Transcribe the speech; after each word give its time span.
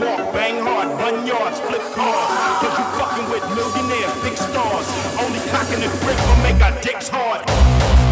walk, 0.00 0.32
bang 0.32 0.58
hard, 0.62 0.88
run 1.00 1.26
yards, 1.26 1.60
flip 1.60 1.82
cars. 1.94 2.30
Cause 2.62 2.74
you 2.78 2.84
fucking 2.98 3.26
with 3.30 3.44
millionaires, 3.54 4.14
big 4.22 4.36
stars. 4.36 4.86
Only 5.18 5.40
cocking 5.50 5.80
the 5.80 5.90
grip 6.02 6.18
will 6.26 6.42
make 6.42 6.60
our 6.62 6.80
dicks 6.80 7.08
hard. 7.08 8.07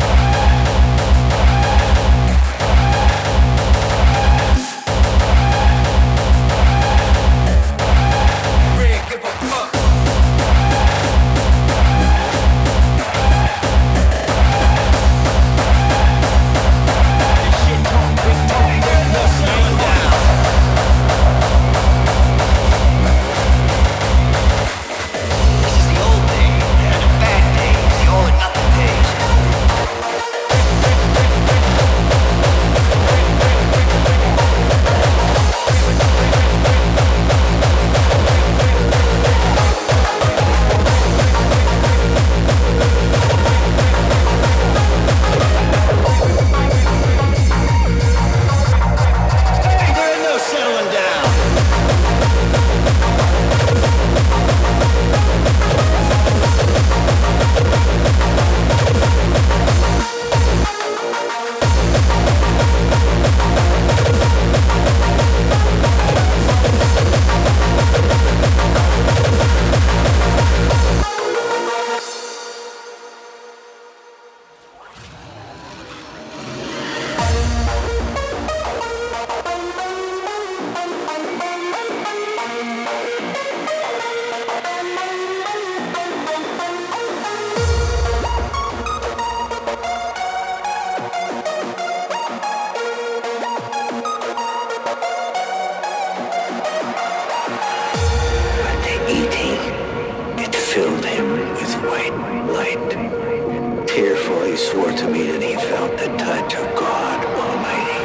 for 104.27 104.45
he 104.45 104.57
swore 104.57 104.91
to 104.91 105.07
me 105.09 105.23
that 105.31 105.41
he 105.41 105.55
felt 105.55 105.93
the 106.03 106.09
touch 106.19 106.55
of 106.57 106.67
God 106.75 107.19
Almighty. 107.45 108.01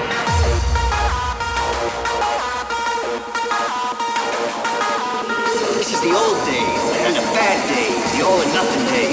This 5.77 5.89
is 5.95 6.01
the 6.01 6.13
old 6.21 6.39
days, 6.45 6.83
and 7.05 7.15
the 7.17 7.25
bad 7.33 7.59
days, 7.73 8.05
the 8.13 8.21
all 8.25 8.39
or 8.39 8.49
nothing 8.53 8.85
days. 8.93 9.10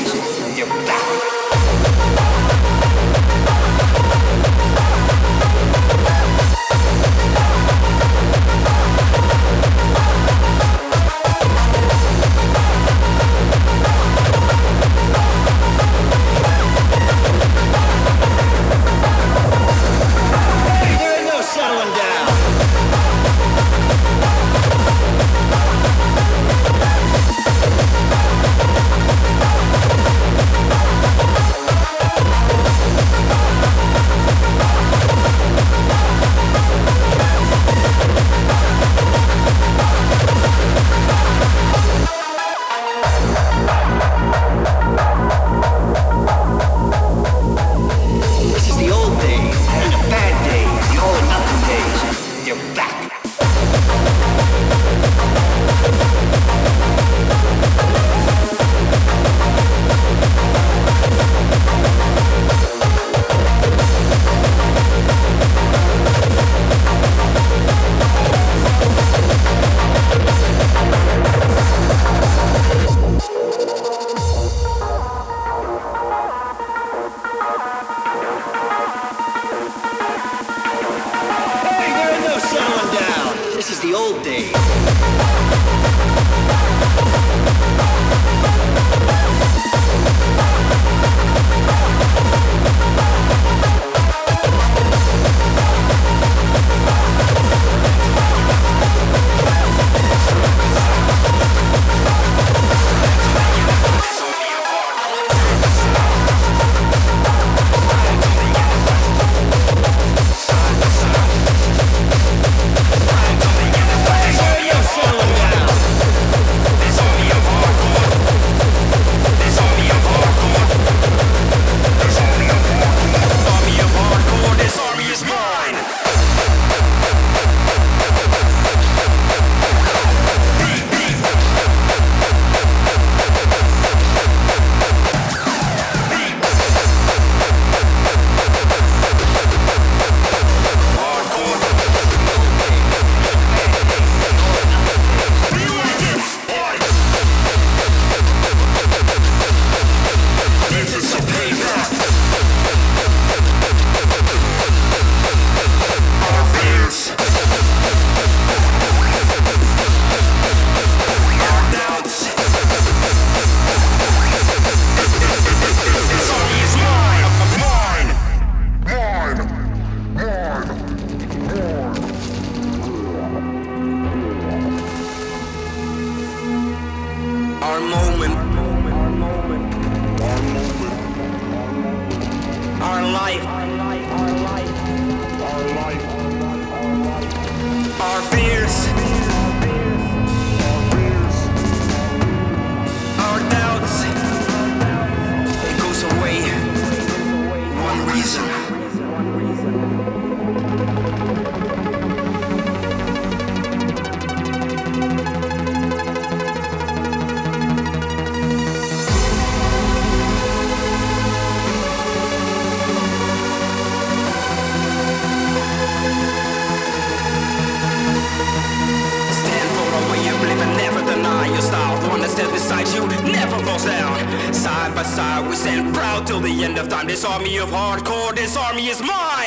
This 227.09 227.25
army 227.25 227.57
of 227.57 227.71
hardcore, 227.71 228.35
this 228.37 228.55
army 228.55 228.89
is 228.89 229.01
mine. 229.01 229.38